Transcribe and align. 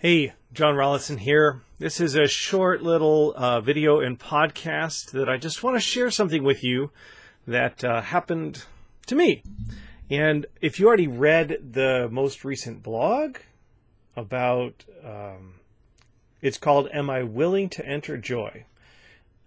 Hey, 0.00 0.34
John 0.52 0.76
Rallison 0.76 1.18
here. 1.18 1.62
This 1.80 2.00
is 2.00 2.14
a 2.14 2.28
short 2.28 2.84
little 2.84 3.34
uh, 3.34 3.60
video 3.60 3.98
and 3.98 4.16
podcast 4.16 5.10
that 5.10 5.28
I 5.28 5.38
just 5.38 5.64
want 5.64 5.74
to 5.74 5.80
share 5.80 6.08
something 6.12 6.44
with 6.44 6.62
you 6.62 6.92
that 7.48 7.82
uh, 7.82 8.00
happened 8.00 8.62
to 9.08 9.16
me. 9.16 9.42
And 10.08 10.46
if 10.60 10.78
you 10.78 10.86
already 10.86 11.08
read 11.08 11.72
the 11.72 12.08
most 12.12 12.44
recent 12.44 12.84
blog 12.84 13.38
about, 14.14 14.84
um, 15.04 15.54
it's 16.40 16.58
called 16.58 16.88
Am 16.94 17.10
I 17.10 17.24
Willing 17.24 17.68
to 17.70 17.84
Enter 17.84 18.16
Joy? 18.16 18.66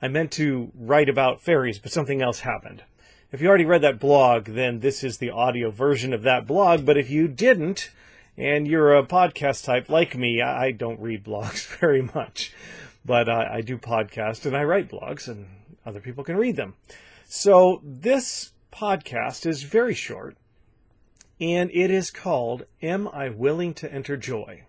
I 0.02 0.10
meant 0.10 0.34
to 0.34 0.70
write 0.78 1.08
about 1.08 1.40
fairies, 1.40 1.80
but 1.80 1.94
something 1.94 2.22
else 2.22 2.42
happened. 2.42 2.84
If 3.32 3.40
you 3.40 3.48
already 3.48 3.64
read 3.64 3.84
that 3.84 4.02
blog, 4.02 4.48
then 4.48 4.82
this 4.82 5.02
is 5.02 5.18
the 5.18 5.30
audio 5.30 5.72
version 5.72 6.14
of 6.14 6.24
that 6.24 6.46
blog. 6.46 6.86
But 6.86 6.98
if 6.98 7.10
you 7.10 7.30
didn't, 7.30 7.90
and 8.38 8.68
you're 8.68 8.96
a 8.96 9.06
podcast 9.06 9.66
type 9.66 9.90
like 9.90 10.16
me, 10.16 10.42
I 10.42 10.72
don't 10.72 11.00
read 11.00 11.24
blogs 11.24 11.66
very 11.80 12.02
much, 12.02 12.54
but 13.06 13.30
I, 13.30 13.56
I 13.56 13.62
do 13.62 13.78
podcast 13.78 14.46
and 14.46 14.56
I 14.56 14.64
write 14.64 14.90
blogs, 14.90 15.28
and 15.28 15.48
other 15.86 16.00
people 16.00 16.24
can 16.24 16.38
read 16.38 16.56
them. 16.56 16.76
So 17.26 17.82
this 17.84 18.52
podcast 18.72 19.46
is 19.46 19.64
very 19.64 19.94
short, 19.94 20.38
and 21.40 21.70
it 21.72 21.92
is 21.92 22.12
called 22.12 22.66
Am 22.82 23.08
I 23.10 23.30
Willing 23.30 23.74
to 23.76 23.92
Enter 23.92 24.18
Joy? 24.18 24.64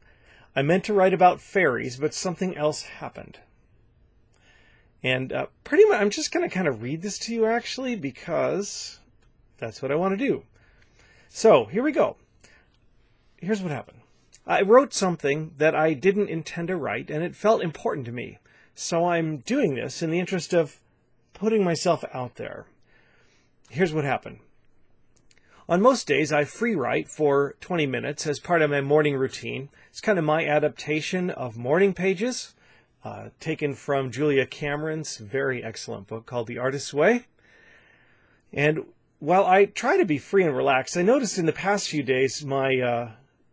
I 0.55 0.63
meant 0.63 0.85
to 0.85 0.93
write 0.93 1.15
about 1.15 1.41
fairies, 1.41 1.97
but 1.97 2.13
something 2.13 2.57
else 2.57 2.83
happened. 2.83 3.39
And 5.03 5.33
uh, 5.33 5.47
pretty 5.65 5.85
much, 5.87 6.01
I'm 6.01 6.11
just 6.11 6.31
going 6.31 6.49
to 6.49 6.55
kind 6.55 6.69
of 6.69 6.83
read 6.83 7.03
this 7.03 7.19
to 7.21 7.35
you 7.35 7.47
actually 7.47 7.97
because 7.97 9.01
that's 9.59 9.83
what 9.83 9.91
I 9.91 9.97
want 9.97 10.17
to 10.17 10.25
do. 10.25 10.45
So 11.29 11.65
here 11.65 11.83
we 11.83 11.93
go 11.93 12.17
here's 13.43 13.61
what 13.61 13.73
happened. 13.73 13.99
I 14.47 14.63
wrote 14.63 14.95
something 14.95 15.53
that 15.59 15.75
I 15.75 15.95
didn't 15.95 16.29
intend 16.29 16.69
to 16.69 16.77
write, 16.77 17.11
and 17.11 17.23
it 17.23 17.37
felt 17.37 17.63
important 17.63 18.07
to 18.07 18.13
me. 18.13 18.39
So 18.75 19.07
I'm 19.07 19.39
doing 19.39 19.75
this 19.75 20.03
in 20.03 20.11
the 20.11 20.19
interest 20.19 20.55
of 20.55 20.81
putting 21.35 21.63
myself 21.63 22.05
out 22.15 22.37
there. 22.37 22.67
Here's 23.69 23.93
what 23.93 24.05
happened. 24.05 24.39
On 25.69 25.81
most 25.81 26.07
days, 26.07 26.33
I 26.33 26.45
free 26.45 26.75
write 26.75 27.09
for 27.09 27.57
20 27.61 27.87
minutes 27.87 28.27
as 28.27 28.41
part 28.41 28.63
of 28.63 28.71
my 28.71 28.81
morning 28.81 29.17
routine. 29.17 29.69
It's 29.91 30.01
kind 30.01 30.19
of 30.19 30.25
my 30.25 30.47
adaptation 30.47 31.31
of 31.31 31.57
morning 31.57 31.95
pages, 31.95 32.55
uh, 33.05 33.29
taken 33.41 33.75
from 33.75 34.11
Julia 34.11 34.47
Cameron's 34.47 35.19
very 35.19 35.63
excellent 35.63 36.07
book 36.07 36.27
called 36.27 36.47
The 36.47 36.59
Artist's 36.59 36.93
Way. 36.93 37.27
And 38.53 38.87
while 39.21 39.47
I 39.47 39.67
try 39.67 39.97
to 39.97 40.05
be 40.05 40.19
free 40.19 40.45
and 40.45 40.57
relaxed, 40.57 40.97
I 40.97 41.03
noticed 41.03 41.39
in 41.39 41.47
the 41.47 41.53
past 41.53 41.89
few 41.89 42.03
days 42.03 42.45
my 42.45 42.79
uh, 42.81 43.11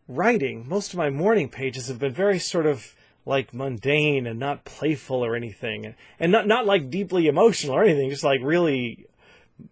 writing, 0.10 0.68
most 0.68 0.92
of 0.92 0.98
my 0.98 1.10
morning 1.10 1.48
pages 1.48 1.88
have 1.88 2.00
been 2.00 2.14
very 2.14 2.40
sort 2.40 2.66
of 2.66 2.96
like 3.26 3.54
mundane 3.54 4.26
and 4.26 4.40
not 4.40 4.66
playful 4.66 5.24
or 5.24 5.36
anything, 5.36 5.96
and, 6.20 6.32
not 6.32 6.48
not 6.48 6.66
like 6.66 6.90
deeply 6.90 7.28
emotional 7.28 7.76
or 7.76 7.84
anything, 7.84 8.10
just 8.10 8.24
like 8.24 8.42
really 8.44 9.06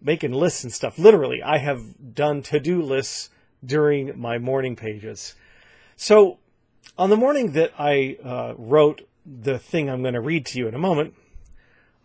making 0.00 0.32
lists 0.32 0.64
and 0.64 0.72
stuff. 0.72 0.98
Literally, 0.98 1.42
I 1.42 1.58
have 1.58 2.14
done 2.14 2.42
to 2.42 2.60
do 2.60 2.80
lists 2.80 3.30
during 3.64 4.18
my 4.18 4.38
morning 4.38 4.76
pages. 4.76 5.34
So, 5.96 6.38
on 6.96 7.10
the 7.10 7.16
morning 7.16 7.52
that 7.52 7.72
I 7.78 8.16
uh, 8.22 8.54
wrote 8.56 9.08
the 9.26 9.58
thing 9.58 9.90
I'm 9.90 10.02
going 10.02 10.14
to 10.14 10.20
read 10.20 10.46
to 10.46 10.58
you 10.58 10.68
in 10.68 10.74
a 10.74 10.78
moment, 10.78 11.14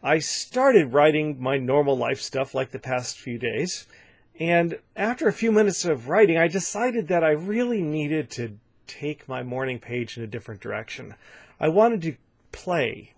I 0.02 0.20
started 0.20 0.92
writing 0.92 1.42
my 1.42 1.58
normal 1.58 1.95
life 1.95 2.20
stuff 2.20 2.56
like 2.56 2.72
the 2.72 2.80
past 2.80 3.20
few 3.20 3.38
days. 3.38 3.86
And 4.39 4.80
after 4.95 5.28
a 5.28 5.34
few 5.34 5.52
minutes 5.52 5.86
of 5.86 6.09
writing, 6.09 6.38
I 6.38 6.48
decided 6.48 7.08
that 7.08 7.23
I 7.23 7.31
really 7.31 7.81
needed 7.81 8.30
to 8.31 8.58
take 8.88 9.28
my 9.28 9.44
morning 9.44 9.80
page 9.80 10.17
in 10.17 10.23
a 10.23 10.28
different 10.28 10.62
direction. 10.62 11.16
I 11.59 11.70
wanted 11.70 12.02
to 12.03 12.16
play 12.52 13.14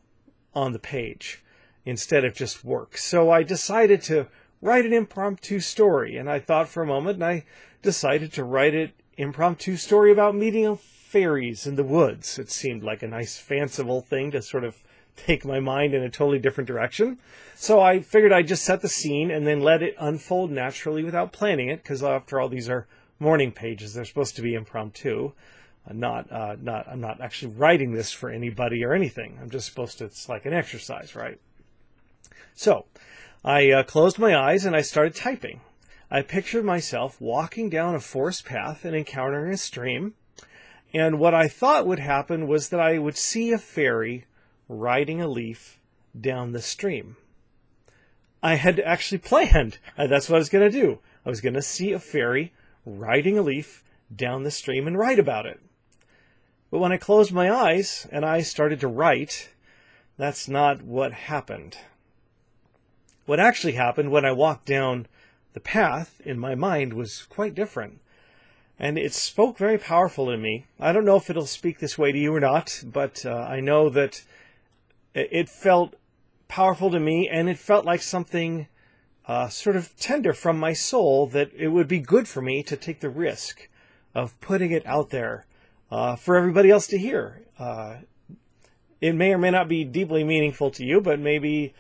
on 0.53 0.73
the 0.73 0.80
page 0.80 1.44
instead 1.85 2.25
of 2.25 2.33
just 2.33 2.66
work. 2.66 2.97
So 2.97 3.30
I 3.30 3.44
decided 3.44 4.02
to 4.03 4.27
write 4.62 4.85
an 4.85 4.94
impromptu 4.94 5.59
story. 5.59 6.17
And 6.17 6.29
I 6.29 6.40
thought 6.40 6.67
for 6.67 6.84
a 6.84 6.88
moment, 6.88 7.16
and 7.16 7.25
I 7.25 7.45
decided 7.81 8.34
to 8.34 8.44
write 8.44 8.73
an 8.73 8.91
impromptu 9.17 9.78
story 9.78 10.11
about 10.11 10.35
meeting 10.35 10.75
fairies 10.78 11.66
in 11.66 11.75
the 11.75 11.84
woods. 11.84 12.38
It 12.38 12.50
seemed 12.50 12.84
like 12.84 13.03
a 13.03 13.07
nice, 13.07 13.38
fanciful 13.38 14.01
thing 14.01 14.31
to 14.31 14.41
sort 14.41 14.63
of 14.63 14.84
take 15.16 15.46
my 15.46 15.59
mind 15.59 15.94
in 15.94 16.03
a 16.03 16.09
totally 16.09 16.40
different 16.40 16.68
direction. 16.68 17.18
So 17.56 17.80
I 17.80 18.02
figured 18.02 18.34
I'd 18.34 18.48
just 18.48 18.66
set 18.66 18.81
the 18.81 18.90
scene 18.90 19.31
and 19.31 19.48
then 19.48 19.62
let 19.62 19.81
it 19.81 19.96
unfold 20.00 20.52
naturally 20.52 21.03
without 21.03 21.31
planning 21.31 21.70
it, 21.70 21.81
because 21.84 22.03
after 22.03 22.40
all, 22.40 22.50
these 22.50 22.70
are 22.70 22.88
morning 23.20 23.52
pages. 23.52 23.94
They're 23.94 24.06
supposed 24.06 24.36
to 24.36 24.42
be 24.42 24.56
impromptu. 24.56 25.31
I'm 25.88 26.00
not, 26.00 26.31
uh, 26.31 26.56
not, 26.62 26.88
I'm 26.88 27.00
not 27.00 27.22
actually 27.22 27.53
writing 27.53 27.94
this 27.94 28.12
for 28.12 28.30
anybody 28.30 28.84
or 28.84 28.94
anything. 28.94 29.38
I'm 29.42 29.50
just 29.50 29.68
supposed 29.68 30.00
to, 30.00 30.06
it's 30.06 30.28
like 30.28 30.46
an 30.46 30.53
exercise, 30.53 31.16
right? 31.16 31.40
So 32.56 32.86
I 33.44 33.72
uh, 33.72 33.84
closed 33.84 34.18
my 34.18 34.36
eyes 34.36 34.66
and 34.66 34.76
I 34.76 34.82
started 34.82 35.16
typing. 35.16 35.62
I 36.09 36.22
pictured 36.22 36.66
myself 36.66 37.22
walking 37.22 37.70
down 37.70 37.96
a 37.96 38.00
forest 38.00 38.46
path 38.46 38.86
and 38.86 38.96
encountering 38.96 39.53
a 39.53 39.58
stream. 39.58 40.16
And 40.94 41.20
what 41.20 41.34
I 41.34 41.47
thought 41.47 41.88
would 41.88 42.00
happen 42.00 42.47
was 42.47 42.70
that 42.70 42.80
I 42.80 42.97
would 42.97 43.18
see 43.18 43.52
a 43.52 43.58
fairy 43.58 44.26
riding 44.68 45.22
a 45.22 45.28
leaf 45.28 45.80
down 46.20 46.52
the 46.52 46.62
stream. 46.62 47.18
I 48.42 48.56
had 48.56 48.80
actually 48.80 49.18
planned. 49.18 49.80
That's 49.98 50.30
what 50.30 50.36
I 50.36 50.40
was 50.40 50.50
going 50.50 50.70
to 50.70 50.81
do. 50.81 51.00
I 51.26 51.30
was 51.30 51.42
going 51.42 51.56
to 51.56 51.62
see 51.62 51.92
a 51.92 52.00
fairy 52.00 52.53
riding 52.86 53.38
a 53.38 53.42
leaf 53.42 53.84
down 54.16 54.44
the 54.44 54.52
stream 54.52 54.88
and 54.88 54.98
write 54.98 55.20
about 55.20 55.46
it. 55.46 55.59
But 56.70 56.80
when 56.80 56.92
I 56.92 56.98
closed 56.98 57.31
my 57.31 57.52
eyes 57.52 58.08
and 58.12 58.26
I 58.26 58.42
started 58.42 58.80
to 58.81 58.88
write, 58.88 59.50
that's 60.18 60.48
not 60.48 60.84
what 60.84 61.14
happened. 61.14 61.78
What 63.26 63.40
actually 63.40 63.74
happened 63.74 64.12
when 64.12 64.26
I 64.26 64.32
walked 64.32 64.66
down 64.66 65.08
the 65.53 65.59
path 65.59 66.22
in 66.24 66.38
my 66.38 66.53
mind 66.53 66.94
was 66.94 67.24
quite 67.24 67.56
different. 67.56 68.00
And 68.78 68.97
it 68.97 69.14
spoke 69.14 69.58
very 69.58 69.78
powerful 69.78 70.28
to 70.28 70.38
me. 70.38 70.66
I 70.80 70.92
don't 70.92 71.06
know 71.06 71.16
if 71.16 71.30
it'll 71.30 71.46
speak 71.46 71.80
this 71.80 71.97
way 71.97 72.12
to 72.12 72.18
you 72.18 72.36
or 72.36 72.42
not, 72.42 72.84
but 72.86 73.26
uh, 73.26 73.34
I 73.34 73.62
know 73.62 73.90
that 73.90 74.24
it 75.16 75.50
felt 75.50 75.96
powerful 76.48 76.92
to 76.92 77.00
me, 77.00 77.28
and 77.28 77.50
it 77.50 77.58
felt 77.58 77.86
like 77.86 78.02
something 78.02 78.68
uh, 79.28 79.50
sort 79.50 79.76
of 79.76 79.96
tender 79.98 80.34
from 80.34 80.59
my 80.59 80.74
soul 80.74 81.26
that 81.28 81.52
it 81.56 81.70
would 81.70 81.88
be 81.88 82.00
good 82.00 82.28
for 82.28 82.42
me 82.42 82.62
to 82.64 82.76
take 82.76 83.00
the 83.00 83.09
risk 83.09 83.70
of 84.14 84.40
putting 84.40 84.72
it 84.72 84.86
out 84.86 85.09
there 85.09 85.46
uh, 85.90 86.16
for 86.16 86.36
everybody 86.36 86.70
else 86.70 86.88
to 86.88 86.98
hear. 86.98 87.42
Uh, 87.58 87.98
it 89.02 89.14
may 89.14 89.34
or 89.34 89.38
may 89.38 89.52
not 89.52 89.68
be 89.68 89.84
deeply 89.84 90.24
meaningful 90.24 90.72
to 90.72 90.86
you, 90.86 91.02
but 91.02 91.20
maybe, 91.20 91.74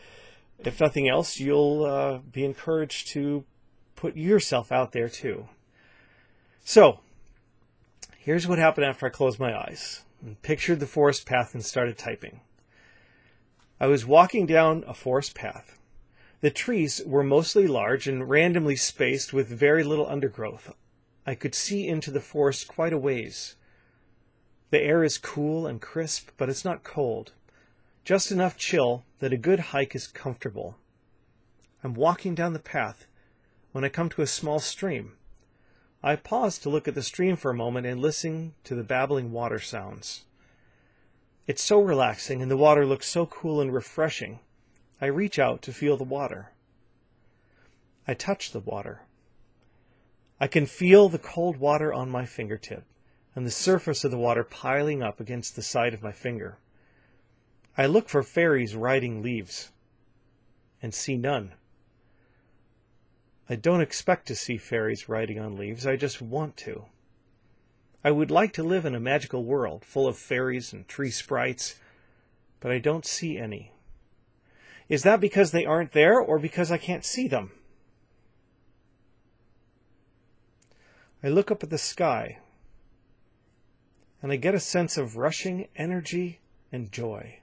if 0.59 0.79
nothing 0.79 1.07
else, 1.07 1.39
you'll 1.39 1.85
uh, 1.85 2.17
be 2.17 2.43
encouraged 2.43 3.07
to 3.09 3.43
put 3.95 4.15
yourself 4.15 4.71
out 4.71 4.91
there 4.91 5.09
too. 5.09 5.47
So, 6.63 6.99
here's 8.17 8.47
what 8.47 8.59
happened 8.59 8.85
after 8.85 9.05
I 9.05 9.09
closed 9.09 9.39
my 9.39 9.55
eyes 9.55 10.03
and 10.21 10.41
pictured 10.41 10.79
the 10.79 10.87
forest 10.87 11.25
path 11.25 11.53
and 11.53 11.63
started 11.63 11.97
typing. 11.97 12.41
I 13.77 13.87
was 13.87 14.05
walking 14.05 14.45
down 14.45 14.85
a 14.87 14.93
forest 14.93 15.35
path. 15.35 15.77
The 16.39 16.49
trees 16.49 17.01
were 17.05 17.23
mostly 17.23 17.67
large 17.67 18.07
and 18.07 18.29
randomly 18.29 18.77
spaced 18.77 19.33
with 19.33 19.47
very 19.47 19.83
little 19.83 20.07
undergrowth. 20.07 20.73
I 21.25 21.35
could 21.35 21.53
see 21.53 21.87
into 21.87 22.09
the 22.09 22.21
forest 22.21 22.67
quite 22.67 22.93
a 22.93 22.97
ways. 22.97 23.55
The 24.69 24.81
air 24.81 25.03
is 25.03 25.17
cool 25.17 25.67
and 25.67 25.81
crisp, 25.81 26.29
but 26.37 26.49
it's 26.49 26.63
not 26.63 26.83
cold. 26.83 27.33
Just 28.05 28.31
enough 28.31 28.55
chill 28.55 29.03
that 29.19 29.33
a 29.33 29.37
good 29.37 29.59
hike 29.59 29.95
is 29.95 30.07
comfortable. 30.07 30.77
I'm 31.83 31.95
walking 31.95 32.33
down 32.33 32.53
the 32.53 32.59
path 32.59 33.07
when 33.73 33.83
I 33.83 33.89
come 33.89 34.09
to 34.09 34.21
a 34.21 34.27
small 34.27 34.59
stream. 34.59 35.17
I 36.01 36.15
pause 36.15 36.57
to 36.59 36.69
look 36.69 36.87
at 36.87 36.95
the 36.95 37.03
stream 37.03 37.35
for 37.35 37.51
a 37.51 37.55
moment 37.55 37.87
and 37.87 37.99
listen 37.99 38.53
to 38.63 38.75
the 38.75 38.83
babbling 38.83 39.31
water 39.31 39.59
sounds. 39.59 40.25
It's 41.47 41.61
so 41.61 41.79
relaxing, 41.79 42.41
and 42.41 42.49
the 42.49 42.57
water 42.57 42.85
looks 42.85 43.07
so 43.07 43.25
cool 43.25 43.61
and 43.61 43.73
refreshing. 43.73 44.39
I 44.99 45.07
reach 45.07 45.37
out 45.37 45.61
to 45.63 45.73
feel 45.73 45.97
the 45.97 46.03
water. 46.03 46.51
I 48.07 48.13
touch 48.13 48.51
the 48.51 48.59
water. 48.59 49.01
I 50.39 50.47
can 50.47 50.65
feel 50.65 51.07
the 51.07 51.19
cold 51.19 51.57
water 51.57 51.93
on 51.93 52.09
my 52.09 52.25
fingertip 52.25 52.83
and 53.35 53.45
the 53.45 53.51
surface 53.51 54.03
of 54.03 54.11
the 54.11 54.17
water 54.17 54.43
piling 54.43 55.03
up 55.03 55.19
against 55.19 55.55
the 55.55 55.61
side 55.61 55.93
of 55.93 56.01
my 56.01 56.11
finger. 56.11 56.57
I 57.77 57.85
look 57.85 58.09
for 58.09 58.23
fairies 58.23 58.75
riding 58.75 59.21
leaves 59.21 59.71
and 60.81 60.93
see 60.93 61.17
none. 61.17 61.53
I 63.49 63.55
don't 63.55 63.81
expect 63.81 64.27
to 64.27 64.35
see 64.35 64.57
fairies 64.57 65.07
riding 65.07 65.39
on 65.39 65.57
leaves, 65.57 65.85
I 65.85 65.95
just 65.95 66.21
want 66.21 66.57
to. 66.57 66.85
I 68.05 68.11
would 68.11 68.29
like 68.29 68.53
to 68.53 68.63
live 68.63 68.85
in 68.85 68.93
a 68.93 68.99
magical 68.99 69.43
world 69.43 69.83
full 69.83 70.07
of 70.07 70.15
fairies 70.15 70.71
and 70.71 70.87
tree 70.87 71.09
sprites, 71.09 71.79
but 72.59 72.71
I 72.71 72.77
don't 72.77 73.03
see 73.03 73.35
any. 73.39 73.71
Is 74.87 75.01
that 75.01 75.19
because 75.19 75.49
they 75.49 75.65
aren't 75.65 75.93
there 75.93 76.19
or 76.19 76.37
because 76.37 76.71
I 76.71 76.77
can't 76.77 77.03
see 77.03 77.27
them? 77.27 77.49
I 81.23 81.29
look 81.29 81.49
up 81.49 81.63
at 81.63 81.71
the 81.71 81.79
sky. 81.79 82.37
and 84.21 84.31
I 84.31 84.35
get 84.35 84.53
a 84.53 84.59
sense 84.59 84.99
of 84.99 85.17
rushing 85.17 85.67
energy 85.75 86.41
and 86.71 86.91
joy. 86.91 87.39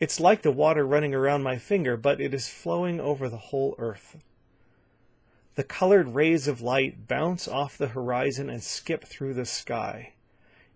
It's 0.00 0.18
like 0.18 0.42
the 0.42 0.50
water 0.50 0.84
running 0.84 1.14
around 1.14 1.44
my 1.44 1.58
finger, 1.58 1.96
but 1.96 2.20
it 2.20 2.34
is 2.34 2.48
flowing 2.48 3.00
over 3.00 3.28
the 3.28 3.36
whole 3.36 3.76
earth. 3.78 4.16
The 5.54 5.64
colored 5.64 6.08
rays 6.08 6.48
of 6.48 6.60
light 6.60 7.06
bounce 7.06 7.46
off 7.46 7.78
the 7.78 7.88
horizon 7.88 8.50
and 8.50 8.62
skip 8.62 9.04
through 9.04 9.34
the 9.34 9.44
sky. 9.44 10.14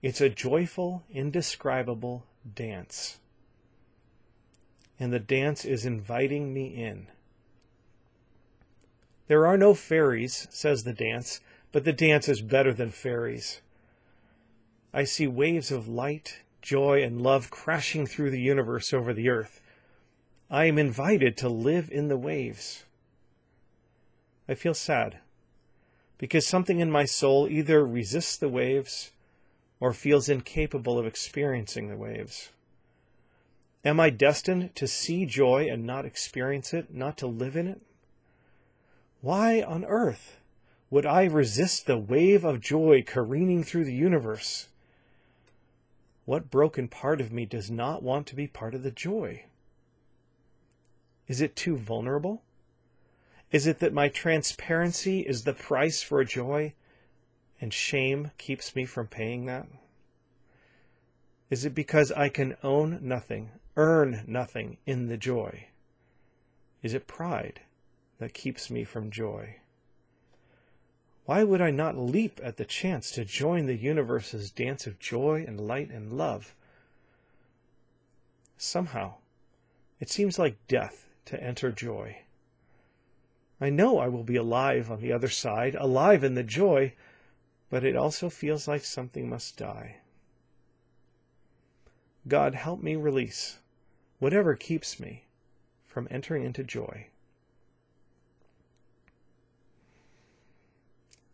It's 0.02 0.20
a 0.20 0.28
joyful, 0.28 1.02
indescribable 1.10 2.25
dance. 2.54 3.19
And 5.00 5.12
the 5.12 5.19
dance 5.19 5.64
is 5.64 5.84
inviting 5.84 6.54
me 6.54 6.66
in. 6.66 7.08
There 9.26 9.46
are 9.46 9.58
no 9.58 9.75
fairies, 9.75 10.46
says 10.50 10.84
the 10.84 10.92
dance, 10.92 11.40
but 11.72 11.84
the 11.84 11.92
dance 11.92 12.28
is 12.28 12.40
better 12.40 12.72
than 12.72 12.90
fairies. 12.90 13.60
I 14.92 15.04
see 15.04 15.26
waves 15.26 15.70
of 15.70 15.88
light, 15.88 16.42
joy, 16.62 17.02
and 17.02 17.20
love 17.20 17.50
crashing 17.50 18.06
through 18.06 18.30
the 18.30 18.40
universe 18.40 18.92
over 18.92 19.12
the 19.12 19.28
earth. 19.28 19.60
I 20.50 20.64
am 20.64 20.78
invited 20.78 21.36
to 21.38 21.48
live 21.48 21.90
in 21.90 22.08
the 22.08 22.16
waves. 22.16 22.84
I 24.48 24.54
feel 24.54 24.74
sad 24.74 25.18
because 26.16 26.46
something 26.46 26.80
in 26.80 26.90
my 26.90 27.04
soul 27.04 27.48
either 27.48 27.86
resists 27.86 28.36
the 28.36 28.48
waves 28.48 29.12
or 29.80 29.92
feels 29.92 30.28
incapable 30.28 30.98
of 30.98 31.06
experiencing 31.06 31.88
the 31.88 31.96
waves. 31.96 32.50
Am 33.84 34.00
I 34.00 34.10
destined 34.10 34.74
to 34.74 34.88
see 34.88 35.24
joy 35.24 35.68
and 35.70 35.86
not 35.86 36.04
experience 36.04 36.74
it, 36.74 36.92
not 36.92 37.16
to 37.18 37.26
live 37.26 37.56
in 37.56 37.68
it? 37.68 37.80
Why 39.20 39.62
on 39.62 39.84
earth 39.84 40.38
would 40.90 41.06
I 41.06 41.24
resist 41.24 41.86
the 41.86 41.98
wave 41.98 42.44
of 42.44 42.60
joy 42.60 43.02
careening 43.06 43.62
through 43.62 43.84
the 43.84 43.94
universe? 43.94 44.68
What 46.24 46.50
broken 46.50 46.88
part 46.88 47.20
of 47.20 47.32
me 47.32 47.46
does 47.46 47.70
not 47.70 48.02
want 48.02 48.26
to 48.28 48.36
be 48.36 48.46
part 48.46 48.74
of 48.74 48.82
the 48.82 48.90
joy? 48.90 49.44
Is 51.26 51.40
it 51.40 51.54
too 51.54 51.76
vulnerable? 51.76 52.42
Is 53.50 53.66
it 53.66 53.78
that 53.78 53.94
my 53.94 54.08
transparency 54.08 55.20
is 55.20 55.44
the 55.44 55.54
price 55.54 56.02
for 56.02 56.22
joy 56.24 56.74
and 57.60 57.72
shame 57.72 58.30
keeps 58.38 58.76
me 58.76 58.84
from 58.84 59.06
paying 59.06 59.46
that? 59.46 59.66
Is 61.50 61.64
it 61.64 61.74
because 61.74 62.12
I 62.12 62.28
can 62.28 62.56
own 62.62 62.98
nothing, 63.00 63.50
earn 63.76 64.22
nothing 64.26 64.76
in 64.84 65.08
the 65.08 65.16
joy? 65.16 65.68
Is 66.82 66.92
it 66.92 67.06
pride 67.06 67.60
that 68.18 68.34
keeps 68.34 68.70
me 68.70 68.84
from 68.84 69.10
joy? 69.10 69.56
Why 71.24 71.42
would 71.42 71.60
I 71.60 71.70
not 71.70 71.96
leap 71.96 72.40
at 72.42 72.56
the 72.56 72.64
chance 72.64 73.10
to 73.12 73.24
join 73.24 73.66
the 73.66 73.76
universe's 73.76 74.50
dance 74.50 74.86
of 74.86 74.98
joy 74.98 75.44
and 75.46 75.60
light 75.60 75.90
and 75.90 76.12
love? 76.12 76.54
Somehow, 78.56 79.14
it 80.00 80.10
seems 80.10 80.38
like 80.38 80.66
death 80.68 81.08
to 81.26 81.42
enter 81.42 81.70
joy. 81.70 82.18
I 83.60 83.70
know 83.70 83.99
I 83.99 84.08
will 84.08 84.22
be 84.22 84.37
alive 84.37 84.90
on 84.90 85.00
the 85.00 85.12
other 85.12 85.28
side, 85.28 85.75
alive 85.75 86.22
in 86.22 86.34
the 86.34 86.44
joy, 86.44 86.94
but 87.70 87.84
it 87.84 87.96
also 87.96 88.31
feels 88.31 88.69
like 88.69 88.84
something 88.84 89.28
must 89.28 89.56
die. 89.56 89.96
God, 92.26 92.55
help 92.55 92.82
me 92.82 92.94
release 92.94 93.58
whatever 94.19 94.55
keeps 94.55 95.00
me 95.00 95.25
from 95.87 96.06
entering 96.10 96.44
into 96.44 96.62
joy. 96.62 97.06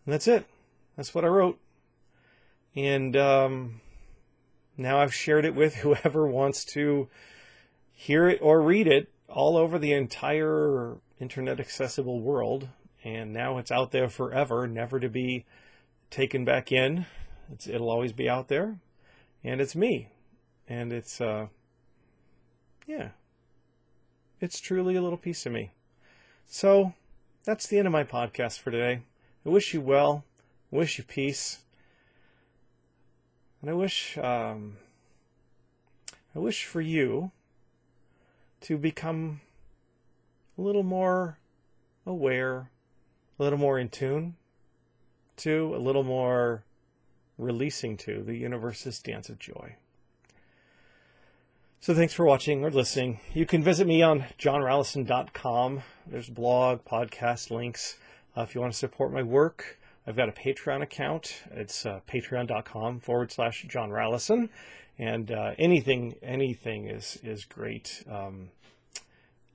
And 0.07 0.13
that's 0.13 0.29
it. 0.29 0.47
That's 0.97 1.15
what 1.15 1.25
I 1.25 1.29
wrote. 1.29 1.59
And 2.77 3.17
um, 3.17 3.81
now 4.77 4.99
I've 4.99 5.15
shared 5.15 5.45
it 5.45 5.55
with 5.55 5.75
whoever 5.77 6.27
wants 6.27 6.65
to 6.67 7.09
hear 7.93 8.29
it 8.29 8.41
or 8.43 8.61
read 8.61 8.87
it 8.87 9.11
all 9.29 9.57
over 9.57 9.79
the 9.79 9.93
entire 9.93 10.97
internet 11.21 11.61
accessible 11.61 12.21
world. 12.21 12.69
And 13.03 13.33
now 13.33 13.59
it's 13.59 13.71
out 13.71 13.91
there 13.91 14.09
forever, 14.09 14.67
never 14.67 14.99
to 14.99 15.09
be 15.09 15.45
taken 16.11 16.45
back 16.45 16.73
in. 16.73 17.07
It's, 17.53 17.67
it'll 17.67 17.91
always 17.91 18.13
be 18.13 18.29
out 18.29 18.49
there. 18.49 18.79
And 19.43 19.61
it's 19.61 19.77
me. 19.77 20.09
And 20.67 20.93
it's, 20.93 21.21
uh, 21.21 21.49
yeah, 22.87 23.11
it's 24.41 24.61
truly 24.61 24.97
a 24.97 25.03
little 25.03 25.19
piece 25.19 25.45
of 25.45 25.53
me. 25.53 25.73
So 26.47 26.95
that's 27.45 27.67
the 27.67 27.79
end 27.79 27.87
of 27.87 27.93
my 27.93 28.05
podcast 28.05 28.59
for 28.61 28.71
today. 28.71 29.03
I 29.45 29.49
wish 29.49 29.75
you 29.75 29.81
well. 29.83 30.25
I 30.73 30.77
wish 30.77 30.99
you 30.99 31.05
peace. 31.05 31.59
And 33.61 33.71
I 33.71 33.75
wish 33.75 34.19
um, 34.19 34.77
I 36.35 36.39
wish 36.39 36.65
for 36.65 36.81
you 36.81 37.31
to 38.63 38.77
become 38.77 39.41
a 40.57 40.63
little 40.63 40.83
more 40.83 41.39
aware, 42.07 42.71
a 43.39 43.43
little 43.43 43.59
more 43.59 43.79
in 43.79 43.89
tune 43.89 44.37
to, 45.37 45.75
a 45.75 45.79
little 45.79 46.05
more 46.05 46.65
releasing 47.39 47.97
to 47.97 48.23
the 48.23 48.37
universe's 48.37 49.01
dance 49.01 49.29
of 49.29 49.39
joy. 49.39 49.77
So 51.81 51.95
thanks 51.95 52.15
for 52.15 52.25
watching 52.25 52.65
or 52.65 52.71
listening. 52.71 53.21
You 53.35 53.45
can 53.45 53.63
visit 53.63 53.87
me 53.87 54.01
on 54.01 54.25
johnrallison.com. 54.39 55.83
There's 56.07 56.31
blog, 56.31 56.85
podcast 56.85 57.51
links. 57.51 57.99
Uh, 58.37 58.43
if 58.43 58.55
you 58.55 58.61
want 58.61 58.73
to 58.73 58.79
support 58.79 59.13
my 59.13 59.23
work, 59.23 59.79
I've 60.07 60.17
got 60.17 60.29
a 60.29 60.33
Patreon 60.33 60.83
account. 60.83 61.43
It's 61.51 61.85
uh, 61.85 62.01
patreon.com 62.09 63.01
forward 63.01 63.33
slash 63.33 63.67
John 63.69 63.91
Rallison. 63.91 64.49
And 64.99 65.31
uh, 65.31 65.53
anything, 65.59 66.15
anything 66.23 66.87
is, 66.87 67.19
is 67.23 67.45
great. 67.45 68.03
Um, 68.11 68.49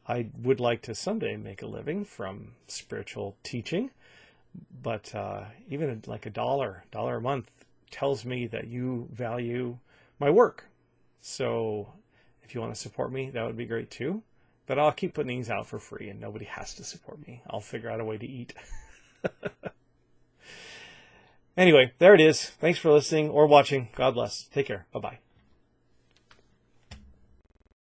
I 0.10 0.26
would 0.42 0.60
like 0.60 0.82
to 0.84 0.96
someday 0.96 1.38
make 1.38 1.62
a 1.62 1.68
living 1.68 2.04
from 2.04 2.54
spiritual 2.68 3.38
teaching, 3.44 3.92
but 4.82 5.14
uh, 5.14 5.44
even 5.70 6.02
like 6.08 6.26
a 6.26 6.32
dollar, 6.32 6.84
dollar 6.92 7.18
a 7.18 7.22
month 7.22 7.52
tells 7.92 8.26
me 8.26 8.48
that 8.48 8.68
you 8.68 9.08
value 9.12 9.78
my 10.20 10.32
work. 10.32 10.66
So 11.22 11.94
if 12.44 12.56
you 12.56 12.62
want 12.62 12.74
to 12.74 12.82
support 12.82 13.12
me, 13.12 13.30
that 13.30 13.46
would 13.46 13.56
be 13.56 13.68
great 13.68 13.92
too. 13.92 14.24
But 14.66 14.80
I'll 14.80 14.92
keep 14.92 15.14
putting 15.14 15.38
these 15.38 15.52
out 15.52 15.68
for 15.68 15.78
free 15.78 16.10
and 16.10 16.20
nobody 16.20 16.46
has 16.46 16.74
to 16.76 16.84
support 16.84 17.26
me. 17.28 17.44
I'll 17.48 17.60
figure 17.60 17.92
out 17.92 18.00
a 18.00 18.06
way 18.06 18.18
to 18.18 18.28
eat. 18.28 18.54
anyway, 21.58 21.94
there 22.00 22.16
it 22.16 22.22
is. 22.22 22.50
Thanks 22.50 22.80
for 22.80 22.92
listening 22.92 23.30
or 23.30 23.46
watching. 23.46 23.90
God 23.96 24.16
bless. 24.16 24.48
Take 24.52 24.66
care. 24.66 24.88
Bye 24.92 25.00
bye. 25.00 25.20